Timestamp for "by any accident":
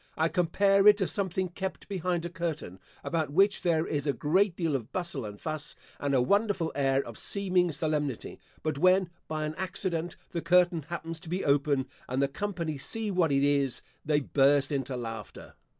9.27-10.15